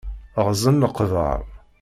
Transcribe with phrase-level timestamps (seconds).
[0.45, 1.39] Ɣzen leqber.